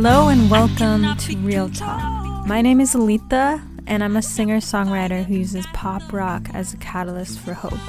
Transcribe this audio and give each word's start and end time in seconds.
Hello 0.00 0.28
and 0.28 0.48
welcome 0.48 1.16
to 1.16 1.36
Real 1.38 1.68
Talk. 1.68 2.46
My 2.46 2.62
name 2.62 2.80
is 2.80 2.94
Alita, 2.94 3.60
and 3.88 4.04
I'm 4.04 4.16
a 4.16 4.22
singer 4.22 4.58
songwriter 4.58 5.24
who 5.24 5.34
uses 5.34 5.66
pop 5.74 6.12
rock 6.12 6.46
as 6.54 6.72
a 6.72 6.76
catalyst 6.76 7.40
for 7.40 7.52
hope. 7.52 7.80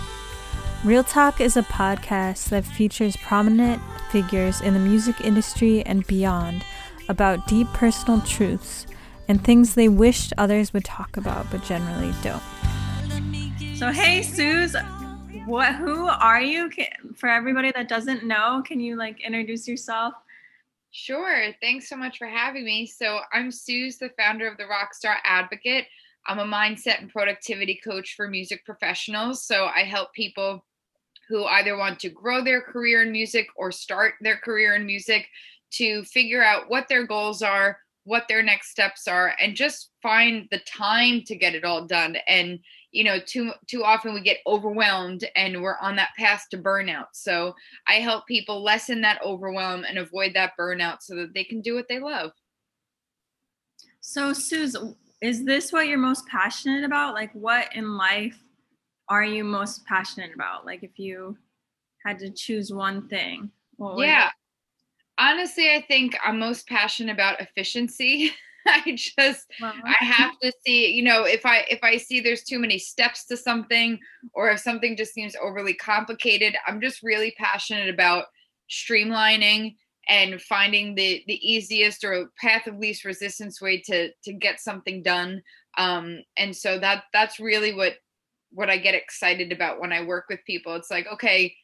Real 0.84 1.04
Talk 1.04 1.40
is 1.40 1.56
a 1.56 1.62
podcast 1.62 2.50
that 2.50 2.66
features 2.66 3.16
prominent 3.18 3.80
figures 4.10 4.60
in 4.60 4.74
the 4.74 4.80
music 4.80 5.22
industry 5.22 5.84
and 5.84 6.08
beyond 6.08 6.66
about 7.10 7.46
deep 7.46 7.68
personal 7.74 8.22
truths 8.22 8.88
and 9.28 9.44
things 9.44 9.76
they 9.76 9.88
wished 9.88 10.34
others 10.36 10.74
would 10.74 10.86
talk 10.86 11.16
about 11.16 11.46
but 11.52 11.64
generally 11.64 12.12
don't. 12.24 12.42
So, 13.76 13.92
hey, 13.92 14.24
Suz, 14.24 14.76
what? 15.46 15.76
Who 15.76 16.08
are 16.08 16.42
you? 16.42 16.72
For 17.14 17.30
everybody 17.30 17.72
that 17.74 17.88
doesn't 17.88 18.24
know, 18.24 18.64
can 18.66 18.80
you 18.80 18.96
like 18.96 19.22
introduce 19.22 19.68
yourself? 19.68 20.16
Sure. 20.92 21.54
Thanks 21.62 21.88
so 21.88 21.96
much 21.96 22.18
for 22.18 22.28
having 22.28 22.66
me. 22.66 22.86
So, 22.88 23.20
I'm 23.32 23.52
Suz, 23.52 23.98
the 23.98 24.10
founder 24.18 24.48
of 24.48 24.58
the 24.58 24.64
Rockstar 24.64 25.16
Advocate. 25.24 25.86
I'm 26.28 26.40
a 26.40 26.46
mindset 26.46 27.00
and 27.00 27.10
productivity 27.10 27.80
coach 27.84 28.16
for 28.16 28.28
music 28.28 28.66
professionals. 28.66 29.46
So, 29.46 29.68
I 29.68 29.82
help 29.84 30.14
people 30.14 30.66
who 31.28 31.46
either 31.46 31.78
want 31.78 32.00
to 32.00 32.10
grow 32.10 32.44
their 32.44 32.62
career 32.62 33.04
in 33.04 33.12
music 33.12 33.48
or 33.56 33.72
start 33.72 34.16
their 34.22 34.38
career 34.38 34.76
in 34.76 34.86
music 34.88 35.28
to 35.74 36.04
figure 36.06 36.44
out 36.44 36.70
what 36.70 36.88
their 36.88 37.06
goals 37.06 37.44
are, 37.44 37.78
what 38.06 38.28
their 38.28 38.42
next 38.42 38.72
steps 38.72 39.08
are, 39.08 39.36
and 39.40 39.56
just 39.56 39.92
find 40.02 40.48
the 40.50 40.60
time 40.60 41.22
to 41.28 41.36
get 41.36 41.54
it 41.54 41.64
all 41.64 41.86
done. 41.86 42.18
And 42.28 42.60
you 42.92 43.04
know 43.04 43.20
too 43.20 43.52
too 43.68 43.84
often 43.84 44.14
we 44.14 44.22
get 44.22 44.38
overwhelmed 44.48 45.26
and 45.36 45.62
we're 45.62 45.78
on 45.82 45.96
that 45.96 46.10
path 46.18 46.46
to 46.52 46.58
burnout. 46.58 47.08
So 47.14 47.56
i 47.88 47.96
help 47.96 48.28
people 48.28 48.64
lessen 48.64 49.02
that 49.02 49.22
overwhelm 49.24 49.84
and 49.88 49.98
avoid 49.98 50.34
that 50.36 50.54
burnout 50.60 50.98
so 51.02 51.16
that 51.16 51.34
they 51.34 51.44
can 51.44 51.62
do 51.62 51.76
what 51.76 51.88
they 51.88 52.00
love. 52.00 52.32
So 54.02 54.34
Suz 54.34 54.76
is 55.22 55.44
this 55.46 55.74
what 55.74 55.88
you're 55.88 55.98
most 55.98 56.26
passionate 56.28 56.84
about? 56.84 57.14
Like 57.14 57.32
what 57.34 57.76
in 57.76 57.98
life 57.98 58.42
are 59.10 59.26
you 59.26 59.44
most 59.44 59.86
passionate 59.86 60.34
about? 60.34 60.66
Like 60.66 60.84
if 60.84 60.98
you 60.98 61.38
had 62.06 62.20
to 62.20 62.30
choose 62.30 62.72
one 62.72 63.08
thing 63.08 63.52
yeah. 64.00 64.30
Honestly 65.18 65.70
i 65.74 65.82
think 65.88 66.16
i'm 66.24 66.40
most 66.40 66.68
passionate 66.68 67.12
about 67.12 67.42
efficiency 67.42 68.32
I 68.86 68.96
just 68.96 69.48
I 69.62 70.04
have 70.04 70.40
to 70.42 70.52
see, 70.66 70.92
you 70.92 71.04
know, 71.04 71.24
if 71.24 71.46
I 71.46 71.66
if 71.70 71.80
I 71.84 71.98
see 71.98 72.20
there's 72.20 72.44
too 72.44 72.60
many 72.60 72.78
steps 72.78 73.26
to 73.26 73.38
something 73.38 74.00
or 74.34 74.52
if 74.52 74.60
something 74.60 74.96
just 74.96 75.14
seems 75.14 75.36
overly 75.42 75.74
complicated, 75.74 76.56
I'm 76.68 76.80
just 76.80 77.02
really 77.02 77.34
passionate 77.38 77.90
about 77.90 78.26
streamlining 78.70 79.76
and 80.08 80.42
finding 80.42 80.94
the 80.94 81.24
the 81.28 81.40
easiest 81.50 82.04
or 82.04 82.30
path 82.40 82.68
of 82.68 82.78
least 82.78 83.06
resistance 83.06 83.60
way 83.60 83.82
to 83.82 84.12
to 84.24 84.34
get 84.34 84.60
something 84.60 85.02
done. 85.02 85.42
Um 85.78 86.20
and 86.38 86.56
so 86.56 86.78
that 86.80 87.06
that's 87.12 87.40
really 87.40 87.74
what 87.74 87.94
what 88.52 88.70
I 88.70 88.78
get 88.78 88.96
excited 88.96 89.52
about 89.52 89.80
when 89.80 89.92
I 89.92 90.04
work 90.04 90.26
with 90.30 90.40
people. 90.46 90.76
It's 90.76 90.92
like, 90.92 91.08
okay, 91.14 91.56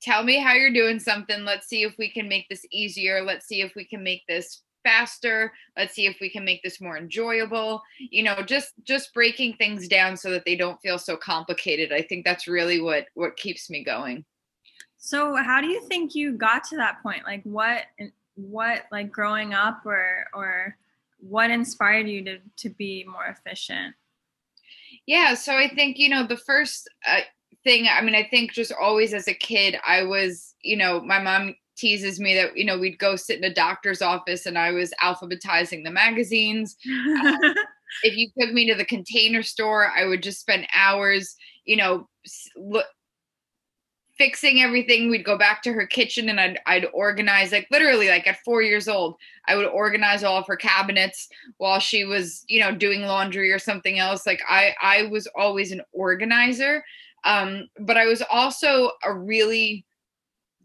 tell 0.00 0.22
me 0.24 0.38
how 0.38 0.54
you're 0.54 0.72
doing 0.72 0.98
something. 0.98 1.44
Let's 1.44 1.68
see 1.68 1.82
if 1.82 1.94
we 1.98 2.10
can 2.10 2.28
make 2.28 2.48
this 2.48 2.64
easier. 2.72 3.22
Let's 3.22 3.46
see 3.46 3.60
if 3.60 3.74
we 3.76 3.84
can 3.84 4.02
make 4.02 4.22
this 4.28 4.62
faster. 4.82 5.52
Let's 5.76 5.94
see 5.94 6.06
if 6.06 6.16
we 6.20 6.30
can 6.30 6.44
make 6.44 6.62
this 6.62 6.80
more 6.80 6.96
enjoyable. 6.96 7.82
You 7.98 8.22
know 8.24 8.42
just 8.42 8.72
just 8.84 9.14
breaking 9.14 9.54
things 9.54 9.88
down 9.88 10.16
so 10.16 10.30
that 10.30 10.44
they 10.44 10.56
don't 10.56 10.80
feel 10.80 10.98
so 10.98 11.16
complicated. 11.16 11.92
I 11.92 12.02
think 12.02 12.24
that's 12.24 12.48
really 12.48 12.80
what 12.80 13.06
what 13.14 13.36
keeps 13.36 13.70
me 13.70 13.84
going. 13.84 14.24
So 14.98 15.34
how 15.36 15.60
do 15.60 15.66
you 15.66 15.80
think 15.88 16.14
you 16.14 16.32
got 16.32 16.64
to 16.64 16.76
that 16.76 17.02
point? 17.02 17.24
Like 17.24 17.42
what 17.44 17.84
what 18.36 18.84
like 18.90 19.10
growing 19.10 19.52
up 19.52 19.84
or 19.84 20.26
or 20.32 20.76
what 21.18 21.50
inspired 21.50 22.08
you 22.08 22.24
to 22.24 22.38
to 22.58 22.70
be 22.70 23.04
more 23.04 23.26
efficient? 23.26 23.94
Yeah 25.06 25.34
so 25.34 25.56
i 25.56 25.68
think 25.68 25.98
you 25.98 26.08
know 26.08 26.26
the 26.26 26.36
first 26.36 26.88
uh, 27.06 27.20
thing 27.64 27.86
i 27.90 28.00
mean 28.00 28.14
i 28.14 28.26
think 28.30 28.52
just 28.52 28.72
always 28.72 29.14
as 29.14 29.28
a 29.28 29.34
kid 29.34 29.76
i 29.86 30.02
was 30.02 30.54
you 30.62 30.76
know 30.76 31.00
my 31.00 31.20
mom 31.20 31.54
teases 31.76 32.20
me 32.20 32.34
that 32.34 32.56
you 32.56 32.64
know 32.64 32.78
we'd 32.78 32.98
go 32.98 33.16
sit 33.16 33.38
in 33.38 33.44
a 33.44 33.54
doctor's 33.54 34.02
office 34.02 34.46
and 34.46 34.58
I 34.58 34.72
was 34.72 34.92
alphabetizing 35.02 35.84
the 35.84 35.90
magazines. 35.90 36.76
um, 36.86 37.38
if 38.02 38.16
you 38.16 38.30
took 38.38 38.52
me 38.52 38.68
to 38.68 38.74
the 38.74 38.84
container 38.84 39.42
store, 39.42 39.88
I 39.88 40.06
would 40.06 40.22
just 40.22 40.40
spend 40.40 40.66
hours, 40.74 41.36
you 41.64 41.76
know, 41.76 42.08
look, 42.56 42.86
fixing 44.18 44.62
everything. 44.62 45.10
We'd 45.10 45.24
go 45.24 45.38
back 45.38 45.62
to 45.62 45.72
her 45.72 45.86
kitchen 45.86 46.28
and 46.28 46.40
I'd, 46.40 46.60
I'd 46.66 46.86
organize, 46.92 47.52
like 47.52 47.66
literally, 47.70 48.08
like 48.08 48.26
at 48.26 48.42
four 48.44 48.62
years 48.62 48.88
old, 48.88 49.16
I 49.48 49.56
would 49.56 49.66
organize 49.66 50.22
all 50.22 50.38
of 50.38 50.46
her 50.46 50.56
cabinets 50.56 51.28
while 51.58 51.80
she 51.80 52.04
was, 52.04 52.44
you 52.48 52.60
know, 52.60 52.74
doing 52.74 53.02
laundry 53.02 53.50
or 53.52 53.58
something 53.58 53.98
else. 53.98 54.26
Like 54.26 54.40
I, 54.48 54.74
I 54.80 55.04
was 55.04 55.26
always 55.36 55.72
an 55.72 55.82
organizer, 55.92 56.84
um, 57.24 57.68
but 57.80 57.96
I 57.96 58.06
was 58.06 58.22
also 58.30 58.92
a 59.04 59.12
really 59.12 59.84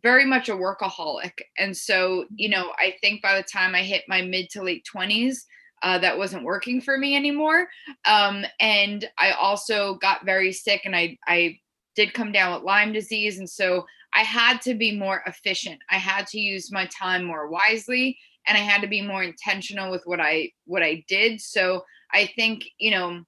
very 0.07 0.23
much 0.23 0.47
a 0.47 0.53
workaholic. 0.53 1.34
And 1.57 1.75
so, 1.75 2.23
you 2.34 2.47
know, 2.47 2.72
I 2.78 2.95
think 3.01 3.22
by 3.22 3.35
the 3.35 3.44
time 3.44 3.75
I 3.75 3.84
hit 3.84 4.06
my 4.07 4.22
mid 4.22 4.50
to 4.51 4.63
late 4.63 4.88
20s, 4.95 5.40
uh, 5.84 5.97
that 6.00 6.18
wasn't 6.18 6.45
working 6.45 6.79
for 6.79 6.97
me 6.97 7.13
anymore. 7.13 7.68
Um, 8.06 8.45
and 8.62 9.06
I 9.18 9.31
also 9.31 9.95
got 9.95 10.25
very 10.25 10.53
sick 10.53 10.84
and 10.85 10.95
I, 10.95 11.18
I 11.28 11.59
did 11.97 12.13
come 12.13 12.31
down 12.31 12.53
with 12.53 12.63
Lyme 12.63 12.94
disease. 12.94 13.38
And 13.38 13.50
so 13.50 13.85
I 14.13 14.22
had 14.22 14.62
to 14.62 14.75
be 14.75 14.97
more 14.97 15.23
efficient. 15.28 15.78
I 15.91 15.97
had 15.97 16.25
to 16.28 16.39
use 16.39 16.72
my 16.72 16.85
time 16.85 17.25
more 17.25 17.50
wisely 17.50 18.18
and 18.47 18.57
I 18.57 18.62
had 18.62 18.79
to 18.84 18.88
be 18.88 19.01
more 19.01 19.24
intentional 19.24 19.91
with 19.91 20.03
what 20.06 20.22
I 20.22 20.51
what 20.63 20.84
I 20.84 21.03
did. 21.09 21.41
So 21.41 21.84
I 22.13 22.28
think, 22.28 22.63
you 22.79 22.91
know, 22.91 23.24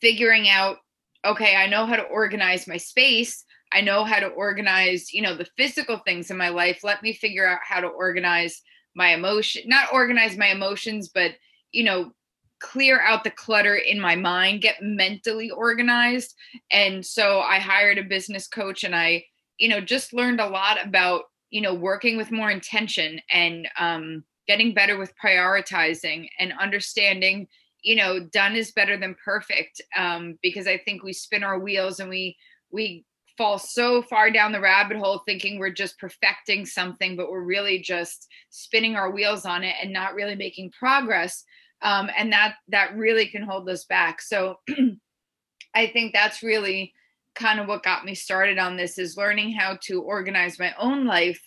figuring 0.00 0.48
out, 0.48 0.76
okay, 1.24 1.56
I 1.56 1.66
know 1.66 1.84
how 1.84 1.96
to 1.96 2.04
organize 2.04 2.68
my 2.68 2.76
space 2.76 3.44
I 3.72 3.80
know 3.80 4.04
how 4.04 4.18
to 4.18 4.26
organize, 4.26 5.12
you 5.12 5.22
know, 5.22 5.36
the 5.36 5.48
physical 5.56 5.98
things 5.98 6.30
in 6.30 6.36
my 6.36 6.48
life. 6.48 6.82
Let 6.82 7.02
me 7.02 7.12
figure 7.12 7.46
out 7.46 7.60
how 7.62 7.80
to 7.80 7.86
organize 7.86 8.62
my 8.94 9.14
emotion, 9.14 9.62
not 9.66 9.92
organize 9.92 10.36
my 10.36 10.48
emotions, 10.48 11.08
but, 11.08 11.32
you 11.72 11.84
know, 11.84 12.12
clear 12.60 13.00
out 13.00 13.24
the 13.24 13.30
clutter 13.30 13.76
in 13.76 13.98
my 14.00 14.16
mind, 14.16 14.62
get 14.62 14.82
mentally 14.82 15.50
organized. 15.50 16.34
And 16.70 17.04
so 17.04 17.40
I 17.40 17.58
hired 17.58 17.98
a 17.98 18.02
business 18.02 18.46
coach 18.46 18.84
and 18.84 18.94
I, 18.94 19.24
you 19.58 19.68
know, 19.68 19.80
just 19.80 20.12
learned 20.12 20.40
a 20.40 20.48
lot 20.48 20.84
about, 20.84 21.22
you 21.50 21.60
know, 21.60 21.74
working 21.74 22.16
with 22.16 22.30
more 22.30 22.50
intention 22.50 23.20
and 23.32 23.68
um, 23.78 24.24
getting 24.46 24.74
better 24.74 24.98
with 24.98 25.14
prioritizing 25.22 26.28
and 26.38 26.52
understanding, 26.60 27.46
you 27.82 27.96
know, 27.96 28.20
done 28.20 28.56
is 28.56 28.72
better 28.72 28.98
than 28.98 29.16
perfect. 29.24 29.80
Um, 29.96 30.38
because 30.42 30.66
I 30.66 30.78
think 30.78 31.02
we 31.02 31.12
spin 31.12 31.42
our 31.42 31.58
wheels 31.58 32.00
and 32.00 32.10
we, 32.10 32.36
we 32.70 33.04
fall 33.40 33.58
so 33.58 34.02
far 34.02 34.30
down 34.30 34.52
the 34.52 34.60
rabbit 34.60 34.98
hole 34.98 35.22
thinking 35.24 35.58
we're 35.58 35.70
just 35.70 35.98
perfecting 35.98 36.66
something, 36.66 37.16
but 37.16 37.30
we're 37.30 37.40
really 37.40 37.78
just 37.78 38.28
spinning 38.50 38.96
our 38.96 39.10
wheels 39.10 39.46
on 39.46 39.64
it 39.64 39.74
and 39.82 39.94
not 39.94 40.14
really 40.14 40.34
making 40.34 40.70
progress. 40.78 41.42
Um, 41.80 42.10
and 42.18 42.30
that 42.34 42.56
that 42.68 42.94
really 42.94 43.28
can 43.28 43.42
hold 43.42 43.66
us 43.70 43.86
back. 43.86 44.20
So 44.20 44.56
I 45.74 45.86
think 45.86 46.12
that's 46.12 46.42
really 46.42 46.92
kind 47.34 47.60
of 47.60 47.66
what 47.66 47.82
got 47.82 48.04
me 48.04 48.14
started 48.14 48.58
on 48.58 48.76
this 48.76 48.98
is 48.98 49.16
learning 49.16 49.52
how 49.52 49.78
to 49.84 50.02
organize 50.02 50.58
my 50.58 50.74
own 50.78 51.06
life 51.06 51.40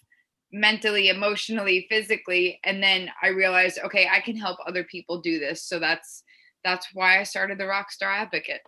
mentally 0.52 1.10
emotionally 1.10 1.88
physically 1.90 2.60
and 2.64 2.82
then 2.82 3.10
i 3.24 3.30
realized 3.30 3.80
okay 3.84 4.08
i 4.12 4.20
can 4.20 4.36
help 4.36 4.56
other 4.68 4.84
people 4.84 5.20
do 5.20 5.40
this 5.40 5.66
so 5.66 5.80
that's 5.80 6.24
that's 6.64 6.90
why 6.94 7.20
i 7.20 7.24
started 7.24 7.58
the 7.58 7.64
rockstar 7.64 8.16
advocate 8.16 8.62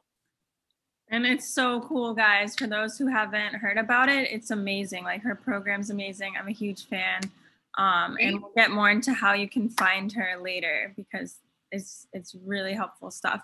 and 1.10 1.26
it's 1.26 1.48
so 1.48 1.82
cool, 1.82 2.14
guys. 2.14 2.56
For 2.56 2.68
those 2.68 2.98
who 2.98 3.08
haven't 3.08 3.56
heard 3.56 3.78
about 3.78 4.10
it, 4.10 4.32
it's 4.32 4.52
amazing. 4.52 5.04
Like 5.04 5.22
her 5.22 5.36
program's 5.36 5.90
amazing. 5.90 6.34
I'm 6.40 6.48
a 6.48 6.52
huge 6.54 6.88
fan. 6.88 7.22
Um, 7.78 8.18
and 8.20 8.42
we'll 8.42 8.52
get 8.56 8.72
more 8.72 8.90
into 8.90 9.14
how 9.14 9.34
you 9.34 9.50
can 9.50 9.70
find 9.70 10.12
her 10.14 10.38
later 10.42 10.94
because 10.96 11.36
it's 11.72 12.08
it's 12.14 12.36
really 12.46 12.74
helpful 12.74 13.12
stuff. 13.12 13.42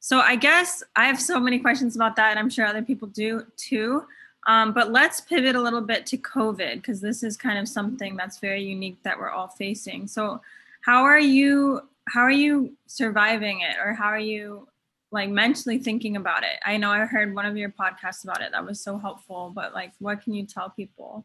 So 0.00 0.20
I 0.20 0.36
guess 0.36 0.82
I 0.96 1.06
have 1.06 1.20
so 1.20 1.38
many 1.38 1.58
questions 1.58 1.94
about 1.94 2.16
that, 2.16 2.30
and 2.30 2.38
I'm 2.38 2.50
sure 2.50 2.66
other 2.66 2.82
people 2.82 3.08
do 3.08 3.46
too. 3.56 4.04
Um, 4.46 4.72
but 4.72 4.92
let's 4.92 5.20
pivot 5.20 5.56
a 5.56 5.60
little 5.60 5.80
bit 5.80 6.04
to 6.06 6.18
COVID 6.18 6.74
because 6.74 7.00
this 7.00 7.22
is 7.22 7.36
kind 7.36 7.58
of 7.58 7.68
something 7.68 8.16
that's 8.16 8.38
very 8.38 8.62
unique 8.62 9.02
that 9.02 9.18
we're 9.18 9.30
all 9.30 9.48
facing. 9.48 10.06
So 10.06 10.40
how 10.82 11.04
are 11.04 11.20
you? 11.20 11.82
How 12.08 12.20
are 12.20 12.30
you 12.30 12.76
surviving 12.86 13.60
it, 13.60 13.76
or 13.82 13.94
how 13.94 14.06
are 14.06 14.18
you 14.18 14.66
like 15.14 15.30
mentally 15.30 15.78
thinking 15.78 16.16
about 16.16 16.42
it. 16.42 16.58
I 16.66 16.76
know 16.76 16.90
i 16.90 16.98
heard 17.06 17.34
one 17.34 17.46
of 17.46 17.56
your 17.56 17.70
podcasts 17.70 18.24
about 18.24 18.42
it 18.42 18.50
that 18.52 18.66
was 18.66 18.82
so 18.82 18.98
helpful 18.98 19.52
but 19.54 19.72
like 19.72 19.92
what 20.00 20.20
can 20.20 20.34
you 20.34 20.44
tell 20.44 20.68
people? 20.70 21.24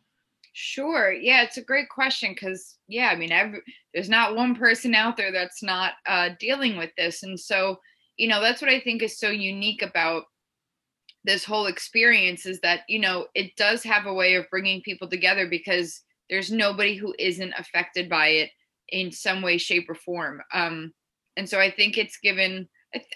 Sure. 0.54 1.12
Yeah 1.12 1.42
it's 1.42 1.58
a 1.58 1.64
great 1.64 1.90
question 1.90 2.32
because 2.34 2.78
yeah 2.88 3.10
i 3.10 3.16
mean 3.16 3.32
every, 3.32 3.62
there's 3.94 4.10
not 4.10 4.36
one 4.36 4.56
person 4.56 4.94
out 4.94 5.18
there 5.18 5.32
that's 5.32 5.64
not 5.64 5.94
uh, 6.08 6.30
dealing 6.40 6.78
with 6.78 6.92
this. 6.98 7.24
And 7.24 7.38
so 7.38 7.80
you 8.16 8.28
know 8.28 8.42
that's 8.42 8.62
what 8.62 8.72
i 8.72 8.80
think 8.80 9.02
is 9.02 9.18
so 9.18 9.30
unique 9.30 9.82
about 9.82 10.24
this 11.24 11.44
whole 11.44 11.66
experience 11.66 12.46
is 12.46 12.60
that 12.62 12.82
you 12.88 13.00
know 13.00 13.28
it 13.34 13.56
does 13.56 13.84
have 13.84 14.06
a 14.06 14.14
way 14.14 14.36
of 14.36 14.50
bringing 14.52 14.82
people 14.82 15.10
together 15.10 15.48
because 15.50 16.02
there's 16.30 16.52
nobody 16.52 16.96
who 16.96 17.16
isn't 17.18 17.54
affected 17.58 18.08
by 18.08 18.28
it 18.28 18.52
in 18.90 19.12
some 19.12 19.42
way 19.42 19.58
shape 19.58 19.90
or 19.90 19.96
form. 19.96 20.42
Um 20.54 20.94
and 21.38 21.50
so 21.50 21.60
i 21.60 21.72
think 21.72 21.98
it's 21.98 22.18
given 22.18 22.68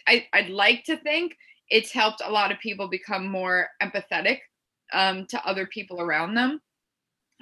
I, 0.07 0.25
i'd 0.33 0.49
like 0.49 0.83
to 0.85 0.97
think 0.97 1.35
it's 1.69 1.91
helped 1.91 2.21
a 2.23 2.31
lot 2.31 2.51
of 2.51 2.59
people 2.59 2.87
become 2.89 3.27
more 3.27 3.67
empathetic 3.81 4.39
um, 4.91 5.25
to 5.27 5.43
other 5.43 5.65
people 5.65 6.01
around 6.01 6.35
them. 6.35 6.59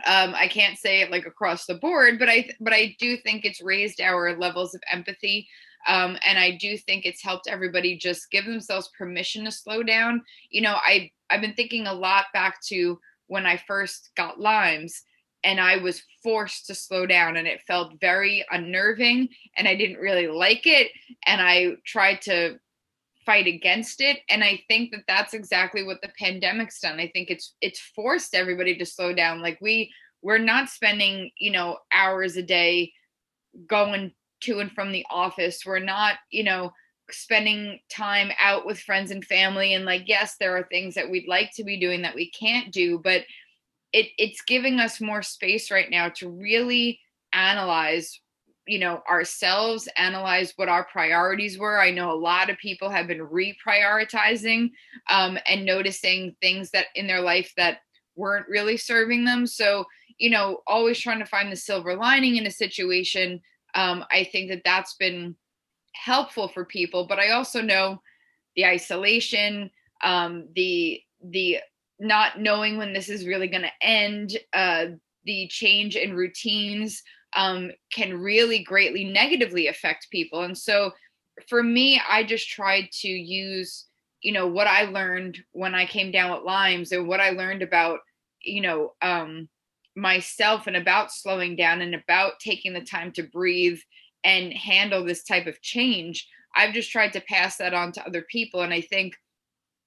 Um, 0.06 0.34
i 0.36 0.48
can't 0.48 0.78
say 0.80 1.02
it 1.02 1.12
like 1.12 1.26
across 1.26 1.66
the 1.66 1.76
board 1.76 2.18
but 2.18 2.30
i 2.30 2.50
but 2.60 2.74
i 2.74 2.96
do 3.00 3.18
think 3.18 3.46
it's 3.46 3.62
raised 3.62 4.02
our 4.02 4.38
levels 4.38 4.74
of 4.74 4.82
empathy 4.92 5.48
um, 5.88 6.18
and 6.26 6.40
i 6.40 6.58
do 6.60 6.78
think 6.78 7.06
it's 7.06 7.22
helped 7.24 7.48
everybody 7.48 7.98
just 7.98 8.32
give 8.32 8.46
themselves 8.46 8.90
permission 8.98 9.46
to 9.46 9.52
slow 9.52 9.84
down. 9.84 10.22
You 10.50 10.62
know 10.62 10.78
i 10.78 11.12
i've 11.30 11.42
been 11.42 11.54
thinking 11.54 11.86
a 11.88 11.94
lot 11.94 12.26
back 12.34 12.62
to 12.70 13.00
when 13.28 13.46
i 13.46 13.58
first 13.68 14.12
got 14.16 14.40
lyme's 14.40 15.04
and 15.44 15.60
I 15.60 15.78
was 15.78 16.04
forced 16.24 16.68
to 16.68 16.76
slow 16.76 17.06
down 17.06 17.38
and 17.38 17.48
it 17.48 17.62
felt 17.68 18.00
very 18.00 18.46
unnerving 18.52 19.30
and 19.58 19.68
I 19.68 19.76
didn't 19.76 19.98
really 19.98 20.28
like 20.28 20.66
it 20.66 20.92
and 21.26 21.42
I 21.42 21.76
tried 21.86 22.22
to 22.24 22.60
fight 23.26 23.48
against 23.48 24.02
it 24.02 24.20
and 24.30 24.44
I 24.44 24.62
think 24.68 24.92
that 24.92 25.04
that's 25.08 25.34
exactly 25.34 25.84
what 25.84 26.02
the 26.02 26.12
pandemic's 26.18 26.80
done. 26.80 27.00
I 27.00 27.10
think 27.14 27.30
it's 27.30 27.56
it's 27.62 27.80
forced 27.80 28.36
everybody 28.36 28.78
to 28.78 28.86
slow 28.86 29.14
down 29.14 29.42
like 29.42 29.60
we 29.62 29.92
we're 30.22 30.38
not 30.38 30.70
spending, 30.70 31.32
you 31.38 31.52
know, 31.52 31.78
hours 31.92 32.38
a 32.38 32.44
day 32.44 32.94
going 33.68 34.12
to 34.42 34.60
and 34.60 34.72
from 34.72 34.92
the 34.92 35.06
office. 35.10 35.66
We're 35.66 35.80
not, 35.80 36.16
you 36.30 36.44
know, 36.44 36.72
spending 37.10 37.80
time 37.90 38.32
out 38.40 38.66
with 38.66 38.80
friends 38.80 39.12
and 39.12 39.26
family 39.26 39.74
and 39.74 39.86
like 39.86 40.04
yes, 40.08 40.36
there 40.40 40.56
are 40.56 40.68
things 40.72 40.96
that 40.96 41.10
we'd 41.10 41.28
like 41.28 41.52
to 41.56 41.64
be 41.64 41.80
doing 41.80 42.04
that 42.04 42.16
we 42.16 42.30
can't 42.32 42.72
do, 42.72 43.00
but 43.04 43.24
it 43.94 44.08
it's 44.18 44.42
giving 44.42 44.80
us 44.80 45.02
more 45.02 45.22
space 45.22 45.72
right 45.72 45.90
now 45.90 46.10
to 46.10 46.30
really 46.30 47.00
analyze 47.34 48.20
you 48.68 48.80
know 48.80 49.02
ourselves 49.10 49.88
analyze 49.98 50.54
what 50.56 50.70
our 50.70 50.86
priorities 50.86 51.58
were. 51.58 51.80
I 51.80 51.92
know 51.92 52.12
a 52.12 52.14
lot 52.14 52.50
of 52.50 52.58
people 52.58 52.90
have 52.90 53.08
been 53.08 53.26
reprioritizing 53.26 54.72
um, 55.10 55.38
and 55.48 55.66
noticing 55.66 56.36
things 56.42 56.70
that 56.72 56.88
in 56.96 57.08
their 57.08 57.22
life 57.22 57.52
that 57.58 57.80
weren't 58.16 58.48
really 58.48 58.78
serving 58.78 59.26
them. 59.26 59.48
So 59.48 59.86
you 60.22 60.30
know 60.30 60.62
always 60.68 61.00
trying 61.00 61.20
to 61.20 61.26
find 61.26 61.52
the 61.52 61.56
silver 61.56 61.96
lining 61.96 62.38
in 62.38 62.46
a 62.46 62.52
situation 62.52 63.42
um, 63.74 64.06
i 64.12 64.24
think 64.24 64.50
that 64.50 64.62
that's 64.64 64.96
been 64.96 65.36
helpful 65.94 66.48
for 66.48 66.64
people. 66.64 67.06
But 67.08 67.20
i 67.20 67.32
also 67.32 67.62
know 67.62 68.02
the 68.56 68.66
isolation 68.66 69.70
um, 70.04 70.48
the 70.56 71.02
the 71.24 71.60
not 72.02 72.40
knowing 72.42 72.78
when 72.78 72.94
this 72.94 73.10
is 73.10 73.28
really 73.28 73.48
going 73.48 73.62
to 73.62 73.88
end, 73.88 74.36
uh, 74.54 74.88
the 75.24 75.48
change 75.50 75.96
in 75.96 76.16
routines 76.16 77.04
um, 77.36 77.72
can 77.94 78.20
really 78.20 78.64
greatly 78.64 79.06
negatively 79.06 79.68
affect 79.68 80.10
people. 80.12 80.42
And 80.42 80.58
so 80.58 80.92
for 81.48 81.62
me, 81.62 82.02
I 82.10 82.24
just 82.24 82.50
tried 82.50 82.90
to 83.02 83.08
use, 83.08 83.86
you 84.22 84.32
know, 84.32 84.48
what 84.48 84.66
I 84.66 84.86
learned 84.86 85.38
when 85.52 85.76
I 85.76 85.86
came 85.86 86.12
down 86.12 86.32
with 86.32 86.44
Lymes 86.44 86.92
and 86.92 87.08
what 87.08 87.20
I 87.20 87.30
learned 87.30 87.62
about, 87.62 88.00
you 88.42 88.62
know, 88.62 88.94
um, 89.04 89.48
myself 89.96 90.66
and 90.66 90.76
about 90.76 91.12
slowing 91.12 91.56
down 91.56 91.82
and 91.82 91.94
about 91.94 92.40
taking 92.40 92.74
the 92.74 92.82
time 92.82 93.12
to 93.12 93.24
breathe 93.24 93.80
and 94.24 94.52
handle 94.54 95.06
this 95.06 95.24
type 95.24 95.46
of 95.46 95.62
change. 95.62 96.28
I've 96.56 96.74
just 96.74 96.92
tried 96.92 97.14
to 97.14 97.22
pass 97.22 97.58
that 97.58 97.76
on 97.76 97.92
to 97.94 98.06
other 98.08 98.24
people. 98.24 98.62
And 98.62 98.74
I 98.74 98.82
think, 98.82 99.16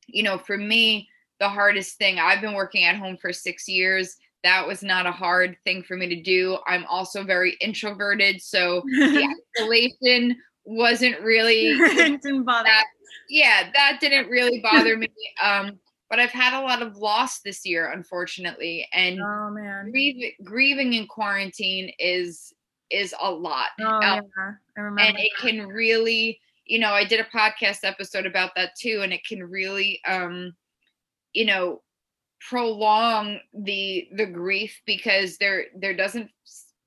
you 0.06 0.22
know, 0.22 0.38
for 0.38 0.56
me, 0.56 1.08
the 1.44 1.48
hardest 1.50 1.98
thing. 1.98 2.18
I've 2.18 2.40
been 2.40 2.54
working 2.54 2.84
at 2.84 2.96
home 2.96 3.18
for 3.18 3.30
six 3.30 3.68
years. 3.68 4.16
That 4.44 4.66
was 4.66 4.82
not 4.82 5.04
a 5.04 5.12
hard 5.12 5.56
thing 5.64 5.82
for 5.82 5.94
me 5.94 6.08
to 6.08 6.22
do. 6.22 6.56
I'm 6.66 6.86
also 6.86 7.22
very 7.22 7.56
introverted, 7.60 8.40
so 8.40 8.82
the 8.86 9.28
isolation 9.58 10.36
wasn't 10.64 11.20
really 11.20 11.76
didn't 11.96 12.44
bother. 12.44 12.64
That, 12.64 12.84
yeah, 13.28 13.70
that 13.74 13.98
didn't 14.00 14.30
really 14.30 14.60
bother 14.62 14.96
me. 15.04 15.08
Um, 15.42 15.78
but 16.08 16.18
I've 16.18 16.30
had 16.30 16.58
a 16.58 16.64
lot 16.64 16.80
of 16.80 16.96
loss 16.96 17.40
this 17.40 17.66
year, 17.66 17.92
unfortunately, 17.92 18.88
and 18.94 19.20
oh 19.20 19.50
man, 19.50 19.90
grieving, 19.90 20.32
grieving 20.44 20.92
in 20.94 21.06
quarantine 21.06 21.92
is 21.98 22.54
is 22.90 23.14
a 23.20 23.30
lot. 23.30 23.68
Oh 23.80 23.84
um, 23.84 24.02
yeah, 24.02 24.20
I 24.78 24.80
remember. 24.80 25.00
And 25.02 25.18
it 25.18 25.32
can 25.38 25.66
really, 25.66 26.40
you 26.64 26.78
know, 26.78 26.92
I 26.92 27.04
did 27.04 27.20
a 27.20 27.36
podcast 27.36 27.80
episode 27.82 28.24
about 28.24 28.52
that 28.56 28.70
too, 28.78 29.00
and 29.02 29.12
it 29.12 29.26
can 29.26 29.42
really 29.44 30.00
um 30.06 30.54
you 31.34 31.44
know 31.44 31.82
prolong 32.48 33.38
the 33.52 34.08
the 34.16 34.26
grief 34.26 34.80
because 34.86 35.36
there 35.38 35.66
there 35.76 35.96
doesn't 35.96 36.30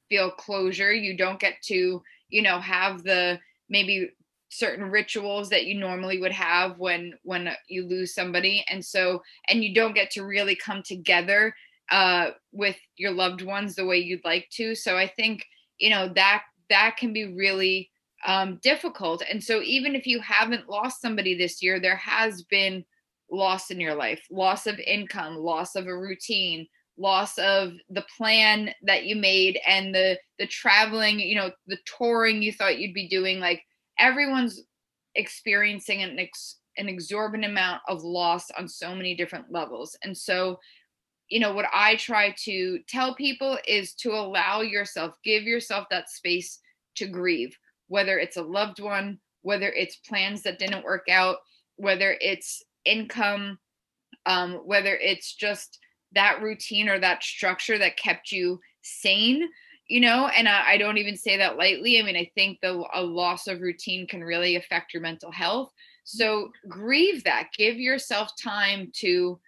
feel 0.09 0.31
closure. 0.31 0.94
You 0.94 1.17
don't 1.17 1.39
get 1.39 1.61
to 1.63 2.01
you 2.29 2.41
know 2.41 2.59
have 2.59 3.03
the 3.03 3.39
maybe 3.69 4.11
certain 4.49 4.85
rituals 4.85 5.49
that 5.49 5.65
you 5.65 5.77
normally 5.77 6.19
would 6.19 6.31
have 6.31 6.77
when 6.77 7.13
when 7.23 7.49
you 7.67 7.85
lose 7.85 8.13
somebody. 8.13 8.63
And 8.69 8.83
so 8.83 9.21
and 9.49 9.63
you 9.63 9.73
don't 9.73 9.95
get 9.95 10.11
to 10.11 10.23
really 10.23 10.55
come 10.55 10.83
together 10.83 11.53
uh 11.91 12.31
with 12.51 12.77
your 12.97 13.11
loved 13.11 13.41
ones 13.41 13.75
the 13.75 13.85
way 13.85 13.97
you'd 13.97 14.25
like 14.25 14.47
to. 14.51 14.75
So 14.75 14.97
i 14.97 15.07
think 15.07 15.45
you 15.77 15.89
know 15.89 16.11
that 16.15 16.43
that 16.69 16.97
can 16.97 17.13
be 17.13 17.33
really 17.33 17.89
um 18.25 18.59
difficult. 18.61 19.23
And 19.29 19.43
so 19.43 19.61
even 19.61 19.95
if 19.95 20.05
you 20.05 20.19
haven't 20.19 20.69
lost 20.69 21.01
somebody 21.01 21.35
this 21.35 21.61
year 21.61 21.79
there 21.79 21.97
has 21.97 22.43
been 22.43 22.85
loss 23.29 23.71
in 23.71 23.79
your 23.79 23.95
life 23.95 24.21
loss 24.31 24.68
of 24.68 24.79
income 24.79 25.35
loss 25.35 25.75
of 25.75 25.88
a 25.88 25.97
routine 25.97 26.65
loss 26.97 27.38
of 27.38 27.74
the 27.89 28.06
plan 28.15 28.74
that 28.81 29.03
you 29.06 29.15
made 29.15 29.59
and 29.68 29.94
the 29.94 30.18
the 30.39 30.47
traveling 30.47 31.19
you 31.19 31.35
know 31.35 31.51
the 31.68 31.77
touring 31.85 32.41
you 32.41 32.51
thought 32.51 32.79
you'd 32.79 32.94
be 32.94 33.07
doing 33.07 33.39
like 33.39 33.62
everyone's 34.00 34.63
experiencing 35.15 36.03
an 36.03 36.18
ex, 36.19 36.57
an 36.77 36.88
exorbitant 36.88 37.50
amount 37.50 37.81
of 37.88 38.03
loss 38.03 38.50
on 38.51 38.68
so 38.68 38.95
many 38.95 39.15
different 39.15 39.51
levels. 39.51 39.97
And 40.03 40.15
so 40.15 40.59
you 41.29 41.41
know 41.41 41.53
what 41.53 41.65
i 41.74 41.95
try 41.97 42.33
to 42.38 42.79
tell 42.88 43.13
people 43.13 43.57
is 43.68 43.94
to 43.94 44.12
allow 44.12 44.62
yourself 44.62 45.18
give 45.25 45.44
yourself 45.44 45.85
that 45.91 46.09
space 46.09 46.59
to 46.95 47.06
grieve 47.06 47.53
whether 47.89 48.18
it's 48.18 48.38
a 48.38 48.41
loved 48.41 48.79
one 48.79 49.19
whether 49.41 49.69
it's 49.74 49.97
plans 49.97 50.41
that 50.41 50.57
didn't 50.57 50.85
work 50.85 51.07
out 51.09 51.38
whether 51.75 52.18
it's 52.21 52.63
income, 52.85 53.59
um, 54.25 54.56
whether 54.65 54.95
it's 54.95 55.33
just 55.33 55.79
that 56.13 56.41
routine 56.41 56.89
or 56.89 57.00
that 57.00 57.24
structure 57.24 57.77
that 57.77 57.97
kept 57.97 58.31
you 58.31 58.59
sane 58.81 59.47
you 59.88 60.00
know? 60.01 60.27
And 60.27 60.47
I, 60.47 60.71
I, 60.71 60.77
don't 60.77 60.97
even 60.97 61.15
say 61.15 61.38
that 61.38 61.57
lightly. 61.57 62.00
I 62.00 62.03
mean 62.03 62.15
i 62.15 62.29
think 62.35 62.59
the 62.62 62.83
a 62.94 63.01
loss 63.01 63.47
of 63.47 63.62
routine 63.62 64.07
can 64.07 64.24
really 64.24 64.55
affect 64.55 64.93
your 64.93 65.01
mental 65.01 65.31
health. 65.31 65.72
So 66.03 66.51
grieve 66.67 67.24
that. 67.24 67.50
Give 67.57 67.77
yourself 67.77 68.31
time 68.41 68.91
to 68.96 69.39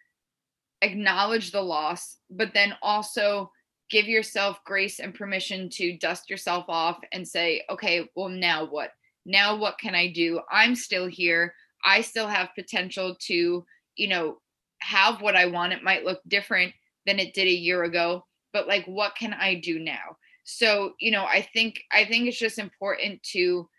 acknowledge 0.82 1.52
the 1.52 1.62
loss 1.62 2.18
but 2.30 2.54
then 2.54 2.74
also 2.82 3.52
give 3.90 4.08
yourself 4.08 4.58
grace 4.66 5.00
and 5.00 5.14
permission 5.14 5.70
to 5.70 5.98
dust 5.98 6.30
yourself 6.30 6.64
off 6.70 6.98
and 7.12 7.28
say 7.28 7.64
okay 7.70 8.08
well 8.16 8.30
now 8.30 8.66
what? 8.66 8.92
Now 9.26 9.58
what 9.58 9.78
can 9.78 9.94
i 9.94 10.12
do? 10.12 10.40
I'm 10.50 10.76
still 10.76 11.08
here 11.08 11.54
I 11.84 12.02
still 12.02 12.28
have 12.28 12.50
potential 12.56 13.16
to, 13.28 13.66
you 13.96 14.08
know, 14.08 14.38
have 14.82 15.22
what 15.22 15.36
I 15.36 15.46
want. 15.46 15.74
It 15.74 15.84
might 15.84 16.06
look 16.06 16.22
different 16.28 16.74
than 17.06 17.20
it 17.20 17.34
did 17.34 17.48
a 17.48 17.52
year 17.52 17.84
ago, 17.84 18.26
but 18.54 18.68
like 18.68 18.86
what 18.86 19.16
can 19.16 19.34
I 19.34 19.56
do 19.56 19.80
now? 19.80 20.18
So, 20.44 20.94
you 21.00 21.12
know, 21.12 21.26
I 21.26 21.48
think 21.54 21.82
I 21.92 22.06
think 22.06 22.28
it's 22.28 22.40
just 22.40 22.60
important 22.60 23.22
to 23.34 23.70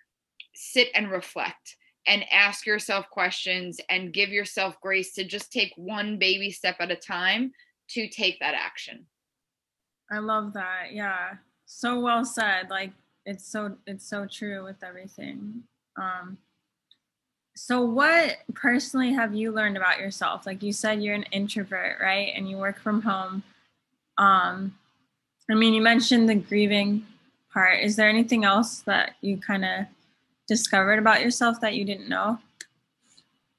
sit 0.54 0.88
and 0.95 1.11
reflect 1.11 1.76
and 2.07 2.25
ask 2.33 2.66
yourself 2.66 3.09
questions 3.11 3.80
and 3.88 4.12
give 4.12 4.30
yourself 4.30 4.80
grace 4.80 5.14
to 5.14 5.25
just 5.25 5.52
take 5.52 5.73
one 5.76 6.19
baby 6.19 6.50
step 6.50 6.76
at 6.80 6.90
a 6.90 6.97
time 6.97 7.52
to 7.90 8.09
take 8.09 8.38
that 8.40 8.54
action. 8.54 9.07
I 10.11 10.19
love 10.19 10.52
that. 10.54 10.92
Yeah. 10.92 11.35
So 11.66 12.00
well 12.00 12.25
said. 12.25 12.71
Like 12.71 12.92
it's 13.26 13.47
so 13.47 13.76
it's 13.87 14.09
so 14.09 14.26
true 14.26 14.64
with 14.64 14.83
everything. 14.83 15.62
Um 16.00 16.38
so, 17.62 17.83
what 17.83 18.38
personally 18.55 19.12
have 19.12 19.35
you 19.35 19.52
learned 19.52 19.76
about 19.76 19.99
yourself? 19.99 20.47
Like 20.47 20.62
you 20.62 20.73
said, 20.73 21.02
you're 21.02 21.14
an 21.14 21.25
introvert, 21.25 21.99
right? 22.00 22.33
And 22.35 22.49
you 22.49 22.57
work 22.57 22.81
from 22.81 23.02
home. 23.02 23.43
Um, 24.17 24.79
I 25.50 25.55
mean, 25.55 25.75
you 25.75 25.83
mentioned 25.83 26.26
the 26.26 26.37
grieving 26.37 27.05
part. 27.52 27.81
Is 27.81 27.97
there 27.97 28.09
anything 28.09 28.47
else 28.47 28.79
that 28.87 29.17
you 29.21 29.37
kind 29.37 29.67
of 29.67 29.85
discovered 30.49 30.99
about 30.99 31.21
yourself 31.21 31.61
that 31.61 31.75
you 31.75 31.85
didn't 31.85 32.09
know? 32.09 32.38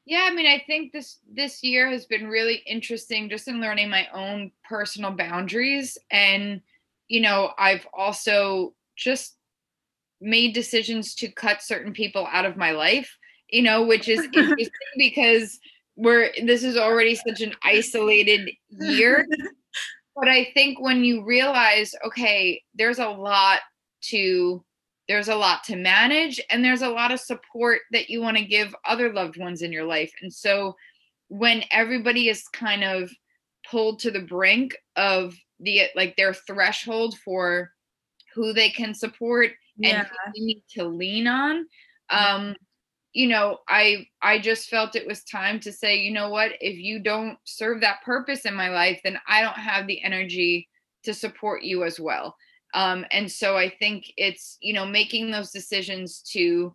Yeah, 0.06 0.28
I 0.28 0.34
mean, 0.34 0.48
I 0.48 0.64
think 0.66 0.94
this 0.94 1.20
this 1.32 1.62
year 1.62 1.88
has 1.88 2.08
been 2.08 2.28
really 2.28 2.64
interesting 2.66 3.30
just 3.30 3.48
in 3.48 3.62
learning 3.62 3.92
my 3.92 4.08
own 4.16 4.52
personal 4.68 5.12
boundaries 5.12 6.00
and 6.10 6.62
you 7.08 7.22
know, 7.22 7.52
I've 7.56 7.86
also 7.94 8.74
just 8.96 9.36
made 10.20 10.54
decisions 10.54 11.14
to 11.16 11.28
cut 11.28 11.62
certain 11.62 11.94
people 11.94 12.28
out 12.32 12.46
of 12.46 12.58
my 12.58 12.72
life 12.72 13.16
you 13.52 13.62
know, 13.62 13.84
which 13.84 14.08
is 14.08 14.20
interesting 14.34 14.72
because 14.98 15.60
we're 15.96 16.32
this 16.44 16.64
is 16.64 16.78
already 16.78 17.16
such 17.16 17.42
an 17.42 17.54
isolated 17.64 18.50
year. 18.70 19.28
but 20.16 20.28
I 20.28 20.52
think 20.54 20.80
when 20.80 21.04
you 21.04 21.24
realize, 21.24 21.94
okay, 22.06 22.62
there's 22.74 23.00
a 23.00 23.10
lot 23.10 23.60
to 24.04 24.64
there's 25.08 25.28
a 25.28 25.36
lot 25.36 25.64
to 25.66 25.76
manage 25.76 26.40
and 26.50 26.64
there's 26.64 26.84
a 26.84 26.90
lot 26.90 27.12
of 27.12 27.20
support 27.20 27.82
that 27.92 28.10
you 28.10 28.22
want 28.22 28.38
to 28.38 28.46
give 28.46 28.74
other 28.86 29.12
loved 29.12 29.38
ones 29.38 29.62
in 29.62 29.72
your 29.72 29.84
life. 29.84 30.12
And 30.22 30.34
so 30.34 30.76
when 31.28 31.64
everybody 31.72 32.30
is 32.30 32.48
kind 32.54 32.84
of 32.84 33.12
pulled 33.70 34.00
to 34.00 34.12
the 34.12 34.22
brink 34.22 34.78
of 34.96 35.36
the 35.60 35.84
like 35.96 36.16
their 36.16 36.34
threshold 36.34 37.18
for 37.24 37.72
who 38.34 38.54
they 38.54 38.70
can 38.70 38.94
support 38.94 39.52
yeah. 39.78 40.00
and 40.00 40.08
who 40.08 40.16
they 40.34 40.46
need 40.46 40.64
to 40.72 40.84
lean 40.86 41.28
on 41.28 41.68
um 42.10 42.56
you 43.14 43.28
know 43.28 43.58
i 43.68 44.06
i 44.22 44.40
just 44.40 44.70
felt 44.70 44.96
it 44.96 45.08
was 45.08 45.24
time 45.24 45.60
to 45.60 45.72
say 45.72 45.98
you 45.98 46.12
know 46.12 46.30
what? 46.30 46.52
If 46.60 46.78
you 46.78 47.00
don't 47.00 47.38
serve 47.44 47.82
that 47.82 48.02
purpose 48.04 48.46
in 48.46 48.56
my 48.56 48.70
life 48.70 49.00
then 49.04 49.20
i 49.28 49.42
don't 49.42 49.54
have 49.54 49.88
the 49.88 50.04
energy 50.04 50.68
to 51.04 51.14
support 51.14 51.64
you 51.64 51.84
as 51.84 52.00
well. 52.00 52.36
Um 52.74 53.06
and 53.12 53.32
so 53.32 53.58
i 53.58 53.70
think 53.70 54.06
it's 54.18 54.58
you 54.62 54.74
know 54.74 54.86
making 54.86 55.32
those 55.32 55.52
decisions 55.52 56.22
to 56.34 56.74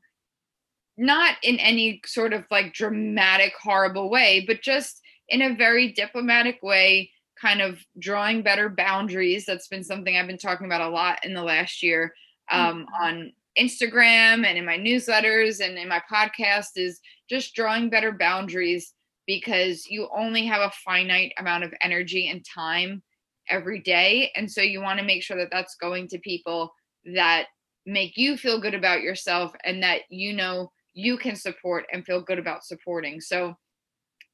not 0.99 1.37
in 1.43 1.59
any 1.59 2.01
sort 2.07 2.33
of 2.33 2.45
like 2.51 2.73
dramatic 2.73 3.53
horrible 3.63 4.11
way 4.11 4.45
but 4.47 4.63
just 4.63 5.01
in 5.29 5.43
a 5.43 5.55
very 5.55 5.93
diplomatic 5.93 6.59
way 6.63 7.11
kind 7.41 7.61
of 7.61 7.79
drawing 7.99 8.41
better 8.41 8.71
boundaries. 8.71 9.45
That's 9.45 9.69
been 9.69 9.85
something 9.85 10.17
i've 10.17 10.27
been 10.27 10.39
talking 10.39 10.67
about 10.67 10.81
a 10.81 10.89
lot 10.89 11.25
in 11.25 11.35
the 11.35 11.43
last 11.43 11.83
year 11.83 12.15
um, 12.51 12.87
mm-hmm. 12.87 13.05
on 13.05 13.33
Instagram 13.59 14.45
and 14.45 14.59
in 14.59 14.65
my 14.65 14.79
newsletters 14.79 15.65
and 15.65 15.79
in 15.79 15.89
my 15.89 16.03
podcast 16.11 16.71
is 16.77 17.01
just 17.29 17.55
drawing 17.55 17.91
better 17.91 18.13
boundaries 18.13 18.93
because 19.27 19.87
you 19.89 20.09
only 20.17 20.47
have 20.47 20.63
a 20.63 20.73
finite 20.85 21.33
amount 21.39 21.65
of 21.65 21.75
energy 21.83 22.29
and 22.29 22.45
time 22.45 23.03
every 23.49 23.81
day. 23.81 24.31
And 24.37 24.51
so 24.51 24.61
you 24.61 24.81
want 24.81 25.01
to 25.01 25.05
make 25.05 25.23
sure 25.23 25.37
that 25.39 25.49
that's 25.51 25.77
going 25.77 26.09
to 26.09 26.19
people 26.19 26.73
that 27.15 27.47
make 27.85 28.17
you 28.17 28.37
feel 28.37 28.61
good 28.61 28.75
about 28.75 29.03
yourself 29.03 29.53
and 29.65 29.83
that 29.83 30.03
you 30.11 30.33
know 30.33 30.71
you 30.95 31.17
can 31.17 31.37
support 31.37 31.85
and 31.93 32.05
feel 32.05 32.21
good 32.21 32.39
about 32.39 32.65
supporting. 32.65 33.21
So 33.21 33.55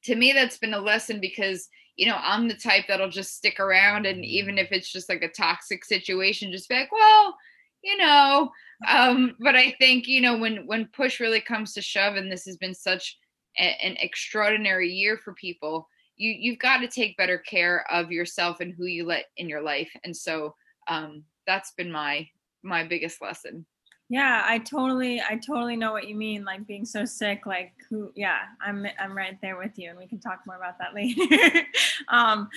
to 0.05 0.15
me, 0.15 0.33
that's 0.33 0.57
been 0.57 0.73
a 0.73 0.79
lesson 0.79 1.19
because, 1.19 1.67
you 1.95 2.07
know, 2.07 2.17
I'm 2.19 2.47
the 2.47 2.55
type 2.55 2.85
that'll 2.87 3.09
just 3.09 3.35
stick 3.35 3.59
around. 3.59 4.05
And 4.05 4.23
even 4.25 4.57
if 4.57 4.71
it's 4.71 4.91
just 4.91 5.09
like 5.09 5.21
a 5.21 5.29
toxic 5.29 5.85
situation, 5.85 6.51
just 6.51 6.69
be 6.69 6.75
like, 6.75 6.91
well, 6.91 7.35
you 7.83 7.97
know 7.97 8.49
um 8.87 9.35
but 9.39 9.55
i 9.55 9.71
think 9.79 10.07
you 10.07 10.21
know 10.21 10.37
when 10.37 10.65
when 10.67 10.85
push 10.87 11.19
really 11.19 11.41
comes 11.41 11.73
to 11.73 11.81
shove 11.81 12.15
and 12.15 12.31
this 12.31 12.45
has 12.45 12.57
been 12.57 12.73
such 12.73 13.17
a, 13.59 13.63
an 13.85 13.95
extraordinary 13.99 14.89
year 14.89 15.17
for 15.17 15.33
people 15.33 15.87
you 16.15 16.35
you've 16.37 16.59
got 16.59 16.77
to 16.77 16.87
take 16.87 17.17
better 17.17 17.37
care 17.37 17.85
of 17.91 18.11
yourself 18.11 18.59
and 18.59 18.73
who 18.73 18.85
you 18.85 19.05
let 19.05 19.25
in 19.37 19.49
your 19.49 19.61
life. 19.61 19.91
And 20.03 20.15
so 20.15 20.55
um 20.87 21.23
that's 21.47 21.71
been 21.71 21.91
my 21.91 22.27
my 22.63 22.83
biggest 22.83 23.21
lesson. 23.21 23.65
Yeah 24.09 24.43
i 24.45 24.59
totally 24.59 25.21
i 25.21 25.35
totally 25.35 25.75
know 25.75 25.91
what 25.91 26.07
you 26.07 26.15
mean 26.15 26.43
like 26.43 26.67
being 26.67 26.85
so 26.85 27.05
sick 27.05 27.45
like 27.45 27.71
who 27.89 28.11
yeah 28.15 28.39
i'm 28.61 28.85
i'm 28.99 29.15
right 29.15 29.39
there 29.41 29.57
with 29.57 29.79
you 29.79 29.89
and 29.89 29.97
we 29.97 30.07
can 30.07 30.19
talk 30.19 30.41
more 30.45 30.57
about 30.57 30.77
that 30.79 30.93
later. 30.95 31.65
Um 32.09 32.49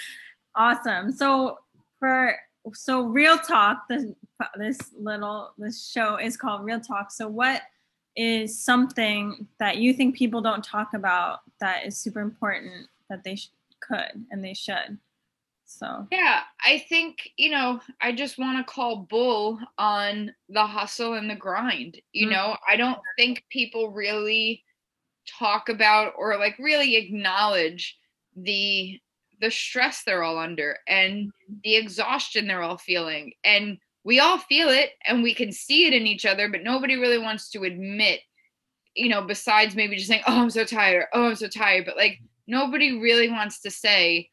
awesome. 0.54 1.12
So 1.12 1.58
for 1.98 2.36
so 2.74 3.02
real 3.02 3.38
talk 3.38 3.84
the, 3.88 4.14
this 4.56 4.78
little 4.98 5.52
this 5.58 5.88
show 5.88 6.16
is 6.16 6.36
called 6.36 6.64
real 6.64 6.80
talk 6.80 7.10
so 7.10 7.28
what 7.28 7.62
is 8.16 8.58
something 8.58 9.46
that 9.58 9.76
you 9.76 9.92
think 9.92 10.16
people 10.16 10.40
don't 10.40 10.64
talk 10.64 10.94
about 10.94 11.40
that 11.60 11.86
is 11.86 11.98
super 11.98 12.20
important 12.20 12.86
that 13.10 13.22
they 13.24 13.36
sh- 13.36 13.50
could 13.80 14.24
and 14.30 14.44
they 14.44 14.54
should 14.54 14.98
so 15.64 16.06
yeah 16.10 16.42
i 16.64 16.78
think 16.88 17.30
you 17.36 17.50
know 17.50 17.80
i 18.00 18.12
just 18.12 18.38
want 18.38 18.56
to 18.56 18.72
call 18.72 19.06
bull 19.10 19.58
on 19.78 20.32
the 20.48 20.64
hustle 20.64 21.14
and 21.14 21.28
the 21.28 21.34
grind 21.34 22.00
you 22.12 22.26
mm-hmm. 22.26 22.34
know 22.34 22.56
i 22.68 22.76
don't 22.76 23.00
think 23.18 23.44
people 23.50 23.90
really 23.90 24.62
talk 25.38 25.68
about 25.68 26.12
or 26.16 26.38
like 26.38 26.56
really 26.58 26.96
acknowledge 26.96 27.98
the 28.36 29.00
the 29.40 29.50
stress 29.50 30.02
they're 30.04 30.22
all 30.22 30.38
under 30.38 30.78
and 30.88 31.26
mm-hmm. 31.26 31.54
the 31.62 31.76
exhaustion 31.76 32.46
they're 32.46 32.62
all 32.62 32.78
feeling. 32.78 33.32
And 33.44 33.78
we 34.06 34.20
all 34.20 34.38
feel 34.38 34.68
it 34.68 34.90
and 35.04 35.20
we 35.20 35.34
can 35.34 35.50
see 35.50 35.86
it 35.86 35.92
in 35.92 36.06
each 36.06 36.24
other, 36.24 36.48
but 36.48 36.62
nobody 36.62 36.94
really 36.94 37.18
wants 37.18 37.50
to 37.50 37.64
admit, 37.64 38.20
you 38.94 39.08
know, 39.08 39.20
besides 39.20 39.74
maybe 39.74 39.96
just 39.96 40.08
saying, 40.08 40.22
oh, 40.28 40.42
I'm 40.42 40.50
so 40.50 40.64
tired. 40.64 41.02
or, 41.02 41.08
Oh, 41.12 41.28
I'm 41.30 41.34
so 41.34 41.48
tired. 41.48 41.86
But 41.86 41.96
like 41.96 42.20
nobody 42.46 43.00
really 43.00 43.28
wants 43.28 43.60
to 43.62 43.70
say, 43.70 44.30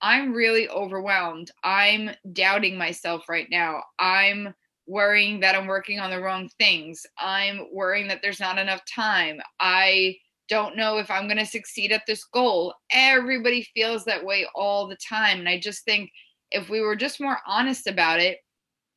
I'm 0.00 0.32
really 0.32 0.68
overwhelmed. 0.68 1.50
I'm 1.64 2.10
doubting 2.32 2.78
myself 2.78 3.28
right 3.28 3.48
now. 3.50 3.82
I'm 3.98 4.54
worrying 4.86 5.40
that 5.40 5.56
I'm 5.56 5.66
working 5.66 5.98
on 5.98 6.10
the 6.10 6.20
wrong 6.20 6.48
things. 6.60 7.04
I'm 7.18 7.66
worrying 7.72 8.06
that 8.06 8.20
there's 8.22 8.38
not 8.38 8.58
enough 8.58 8.82
time. 8.84 9.40
I 9.58 10.18
don't 10.48 10.76
know 10.76 10.98
if 10.98 11.10
I'm 11.10 11.26
going 11.26 11.38
to 11.38 11.46
succeed 11.46 11.90
at 11.90 12.02
this 12.06 12.22
goal. 12.26 12.74
Everybody 12.92 13.66
feels 13.74 14.04
that 14.04 14.24
way 14.24 14.46
all 14.54 14.86
the 14.86 14.96
time. 14.96 15.40
And 15.40 15.48
I 15.48 15.58
just 15.58 15.84
think 15.84 16.12
if 16.52 16.68
we 16.68 16.80
were 16.80 16.94
just 16.94 17.20
more 17.20 17.38
honest 17.44 17.88
about 17.88 18.20
it 18.20 18.38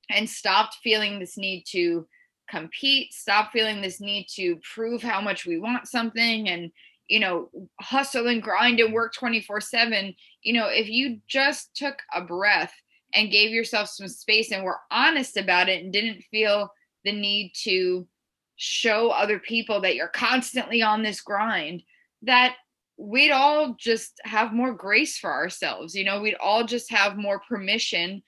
and 0.10 0.30
stopped 0.30 0.78
feeling 0.84 1.20
this 1.20 1.38
need 1.38 1.64
to 1.72 2.08
compete, 2.50 3.14
stop 3.14 3.52
feeling 3.52 3.82
this 3.82 4.02
need 4.02 4.28
to 4.36 4.60
prove 4.74 5.02
how 5.02 5.22
much 5.22 5.46
we 5.46 5.60
want 5.60 5.88
something 5.88 6.50
and, 6.50 6.72
you 7.08 7.20
know, 7.20 7.50
hustle 7.80 8.28
and 8.28 8.42
grind 8.42 8.80
and 8.80 8.94
work 8.94 9.14
24 9.14 9.62
7, 9.62 10.14
you 10.42 10.54
know, 10.54 10.68
if 10.68 10.90
you 10.90 11.20
just 11.28 11.76
took 11.76 11.98
a 12.14 12.22
breath 12.22 12.74
and 13.14 13.32
gave 13.32 13.52
yourself 13.52 13.90
some 13.90 14.08
space 14.08 14.52
and 14.52 14.64
were 14.64 14.80
honest 14.92 15.38
about 15.38 15.70
it 15.70 15.84
and 15.84 15.94
didn't 15.94 16.24
feel 16.32 16.72
the 17.04 17.12
need 17.12 17.52
to 17.64 18.08
show 18.56 19.10
other 19.10 19.40
people 19.40 19.82
that 19.82 19.96
you're 19.96 20.10
constantly 20.10 20.82
on 20.82 21.02
this 21.02 21.22
grind 21.22 21.82
that 22.24 22.56
we'd 22.98 23.32
all 23.32 23.76
just 23.80 24.20
have 24.26 24.52
more 24.52 24.74
grace 24.74 25.18
for 25.18 25.32
ourselves. 25.32 25.96
You 25.96 26.04
know 26.04 26.22
we'd 26.22 26.36
all 26.36 26.66
just 26.66 26.92
have 26.92 27.18
more 27.18 27.40
permission 27.48 28.22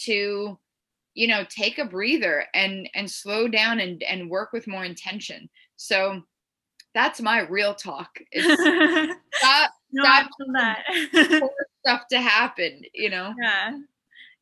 to 0.00 0.58
you 1.16 1.26
know 1.26 1.44
take 1.48 1.78
a 1.78 1.84
breather 1.84 2.44
and 2.54 2.88
and 2.94 3.10
slow 3.10 3.48
down 3.48 3.80
and 3.80 4.02
and 4.04 4.30
work 4.30 4.52
with 4.52 4.68
more 4.68 4.84
intention. 4.84 5.48
So 5.76 6.22
that's 6.94 7.20
my 7.20 7.40
real 7.40 7.74
talk 7.74 8.18
stop 8.34 9.70
no, 9.92 10.02
stop 10.02 10.30
that. 10.54 10.82
stuff 11.84 12.02
to 12.10 12.20
happen 12.20 12.82
you 12.94 13.10
know? 13.10 13.34
Yeah. 13.42 13.78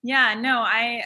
Yeah 0.02 0.35
no 0.35 0.59
i 0.61 1.02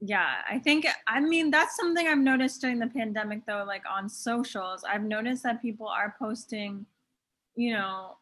yeah 0.00 0.36
i 0.48 0.58
think 0.58 0.86
i 1.08 1.20
mean 1.20 1.50
that's 1.50 1.76
something 1.76 2.06
i've 2.06 2.18
noticed 2.18 2.60
during 2.60 2.78
the 2.78 2.86
pandemic 2.86 3.44
though 3.46 3.64
like 3.66 3.82
on 3.90 4.08
socials 4.08 4.84
i've 4.88 5.02
noticed 5.02 5.42
that 5.42 5.60
people 5.60 5.88
are 5.88 6.14
posting 6.18 6.86
you 7.56 7.72
know 7.72 8.16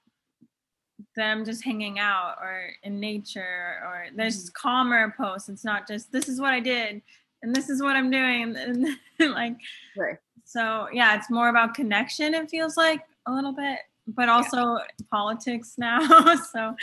them 1.16 1.44
just 1.44 1.64
hanging 1.64 1.98
out 1.98 2.36
or 2.40 2.68
in 2.82 3.00
nature 3.00 3.80
or 3.84 4.06
there's 4.14 4.44
mm-hmm. 4.44 4.68
calmer 4.68 5.14
posts 5.16 5.48
it's 5.48 5.64
not 5.64 5.88
just 5.88 6.12
this 6.12 6.28
is 6.28 6.40
what 6.40 6.52
i 6.52 6.60
did 6.60 7.02
and 7.42 7.54
this 7.54 7.68
is 7.68 7.82
what 7.82 7.96
i'm 7.96 8.10
doing 8.10 8.54
and, 8.56 8.86
and 9.18 9.32
like 9.32 9.56
right. 9.96 10.18
so 10.44 10.88
yeah 10.92 11.16
it's 11.16 11.30
more 11.30 11.48
about 11.48 11.74
connection 11.74 12.34
it 12.34 12.48
feels 12.48 12.76
like 12.76 13.02
a 13.26 13.32
little 13.32 13.52
bit 13.52 13.78
but 14.08 14.28
also 14.28 14.74
yeah. 14.74 14.84
politics 15.10 15.74
now 15.78 16.36
so 16.52 16.74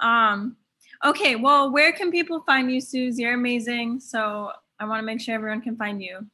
um 0.00 0.56
Okay, 1.04 1.36
well, 1.36 1.70
where 1.70 1.92
can 1.92 2.10
people 2.10 2.40
find 2.40 2.70
you, 2.70 2.80
Suz? 2.80 3.18
You're 3.18 3.34
amazing. 3.34 4.00
So 4.00 4.50
I 4.80 4.86
want 4.86 5.00
to 5.00 5.06
make 5.06 5.20
sure 5.20 5.34
everyone 5.34 5.60
can 5.60 5.76
find 5.76 6.02
you. 6.02 6.26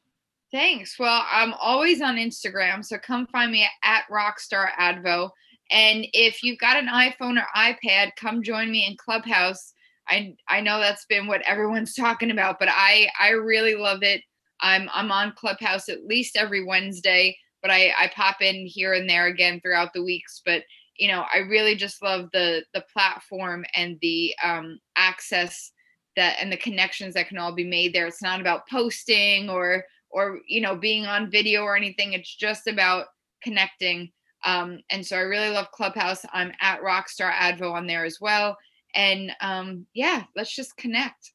Thanks. 0.51 0.97
Well, 0.99 1.25
I'm 1.29 1.53
always 1.53 2.01
on 2.01 2.15
Instagram, 2.15 2.85
so 2.85 2.97
come 2.97 3.27
find 3.27 3.51
me 3.51 3.67
at 3.83 4.03
Rockstar 4.09 4.71
Advo. 4.79 5.31
And 5.73 6.07
if 6.13 6.43
you've 6.43 6.59
got 6.59 6.77
an 6.77 6.87
iPhone 6.87 7.41
or 7.41 7.47
iPad, 7.57 8.11
come 8.17 8.43
join 8.43 8.71
me 8.71 8.87
in 8.87 8.97
Clubhouse. 8.97 9.73
I 10.07 10.35
I 10.47 10.61
know 10.61 10.79
that's 10.79 11.05
been 11.05 11.27
what 11.27 11.41
everyone's 11.47 11.95
talking 11.95 12.31
about, 12.31 12.59
but 12.59 12.69
I 12.71 13.09
I 13.19 13.31
really 13.31 13.75
love 13.75 14.03
it. 14.03 14.21
I'm 14.61 14.89
I'm 14.93 15.11
on 15.11 15.33
Clubhouse 15.35 15.89
at 15.89 16.05
least 16.05 16.37
every 16.37 16.63
Wednesday, 16.63 17.37
but 17.61 17.71
I 17.71 17.93
I 17.99 18.11
pop 18.15 18.41
in 18.41 18.65
here 18.67 18.93
and 18.93 19.09
there 19.09 19.27
again 19.27 19.59
throughout 19.61 19.93
the 19.93 20.03
weeks. 20.03 20.41
But 20.45 20.63
you 20.97 21.07
know 21.07 21.25
i 21.33 21.37
really 21.39 21.75
just 21.75 22.03
love 22.03 22.29
the 22.33 22.63
the 22.73 22.83
platform 22.93 23.65
and 23.75 23.97
the 24.01 24.33
um 24.43 24.79
access 24.95 25.71
that 26.15 26.37
and 26.39 26.51
the 26.51 26.57
connections 26.57 27.13
that 27.13 27.27
can 27.27 27.37
all 27.37 27.53
be 27.53 27.63
made 27.65 27.93
there 27.93 28.07
it's 28.07 28.21
not 28.21 28.41
about 28.41 28.67
posting 28.69 29.49
or 29.49 29.83
or 30.11 30.39
you 30.47 30.61
know 30.61 30.75
being 30.75 31.05
on 31.05 31.31
video 31.31 31.63
or 31.63 31.75
anything 31.75 32.13
it's 32.13 32.35
just 32.35 32.67
about 32.67 33.07
connecting 33.41 34.11
um 34.45 34.79
and 34.89 35.05
so 35.05 35.17
i 35.17 35.21
really 35.21 35.49
love 35.49 35.71
clubhouse 35.71 36.25
i'm 36.33 36.51
at 36.61 36.81
rockstar 36.81 37.31
advo 37.31 37.71
on 37.71 37.87
there 37.87 38.05
as 38.05 38.19
well 38.21 38.57
and 38.95 39.31
um 39.41 39.85
yeah 39.93 40.23
let's 40.35 40.55
just 40.55 40.75
connect 40.77 41.33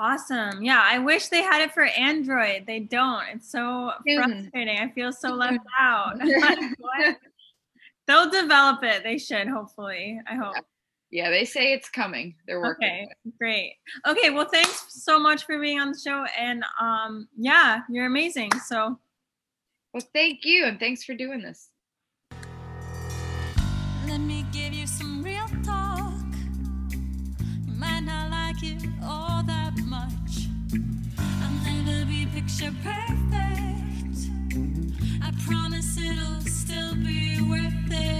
Awesome. 0.00 0.62
Yeah, 0.62 0.80
I 0.82 0.98
wish 0.98 1.28
they 1.28 1.42
had 1.42 1.60
it 1.60 1.74
for 1.74 1.84
Android. 1.84 2.64
They 2.66 2.80
don't. 2.80 3.22
It's 3.34 3.52
so 3.52 3.92
frustrating. 4.02 4.78
I 4.78 4.90
feel 4.94 5.12
so 5.12 5.28
left 5.34 5.58
out. 5.78 6.14
They'll 8.06 8.30
develop 8.30 8.82
it. 8.82 9.02
They 9.02 9.18
should, 9.18 9.46
hopefully. 9.46 10.18
I 10.26 10.36
hope. 10.36 10.54
Yeah, 11.10 11.28
they 11.28 11.44
say 11.44 11.74
it's 11.74 11.90
coming. 11.90 12.34
They're 12.46 12.60
working. 12.60 12.88
Okay, 12.88 13.08
great. 13.38 13.74
Okay, 14.06 14.30
well, 14.30 14.48
thanks 14.50 14.86
so 14.88 15.18
much 15.18 15.44
for 15.44 15.58
being 15.58 15.80
on 15.80 15.92
the 15.92 15.98
show, 15.98 16.24
and 16.38 16.64
um, 16.80 17.28
yeah, 17.36 17.80
you're 17.90 18.06
amazing. 18.06 18.52
So, 18.66 18.98
well, 19.92 20.06
thank 20.14 20.44
you, 20.44 20.66
and 20.66 20.78
thanks 20.78 21.02
for 21.02 21.14
doing 21.14 21.42
this. 21.42 21.70
Let 24.06 24.20
me 24.20 24.46
give 24.52 24.72
you 24.72 24.86
some 24.86 25.20
real 25.22 25.48
talk. 25.64 26.12
You 26.92 27.72
might 27.72 28.00
not 28.00 28.30
like 28.30 28.62
it 28.62 28.86
all 29.02 29.42
that 29.42 29.76
much. 29.86 30.46
I'll 31.18 31.74
never 31.84 32.04
be 32.06 32.24
picture 32.26 32.72
perfect. 32.84 34.30
I 35.22 35.32
promise 35.44 35.98
it'll 35.98 36.40
still 36.42 36.94
be 36.94 37.40
worth 37.40 37.90
it. 37.90 38.19